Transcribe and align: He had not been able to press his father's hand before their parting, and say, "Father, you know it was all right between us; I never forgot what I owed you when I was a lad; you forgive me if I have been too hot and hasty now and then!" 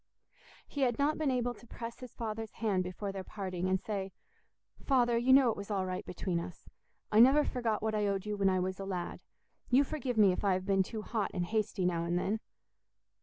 He 0.67 0.81
had 0.81 0.97
not 0.97 1.19
been 1.19 1.29
able 1.29 1.53
to 1.53 1.67
press 1.67 1.99
his 1.99 2.15
father's 2.15 2.53
hand 2.53 2.83
before 2.83 3.11
their 3.11 3.23
parting, 3.23 3.69
and 3.69 3.79
say, 3.79 4.11
"Father, 4.83 5.15
you 5.15 5.31
know 5.31 5.51
it 5.51 5.55
was 5.55 5.69
all 5.69 5.85
right 5.85 6.03
between 6.03 6.39
us; 6.39 6.67
I 7.11 7.19
never 7.19 7.43
forgot 7.45 7.83
what 7.83 7.93
I 7.93 8.07
owed 8.07 8.25
you 8.25 8.35
when 8.35 8.49
I 8.49 8.59
was 8.59 8.79
a 8.79 8.85
lad; 8.85 9.19
you 9.69 9.83
forgive 9.83 10.17
me 10.17 10.31
if 10.31 10.43
I 10.43 10.53
have 10.53 10.65
been 10.65 10.81
too 10.81 11.03
hot 11.03 11.29
and 11.35 11.45
hasty 11.45 11.85
now 11.85 12.03
and 12.05 12.17
then!" 12.17 12.39